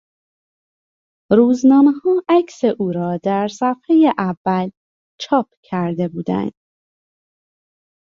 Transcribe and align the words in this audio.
روزنامهها 1.31 2.23
عکس 2.29 2.61
او 2.79 2.91
را 2.91 3.19
در 3.23 3.47
صفحهی 3.47 4.11
اول 4.17 4.69
چاپ 5.19 5.49
کرده 5.63 6.07
بودند. 6.07 6.51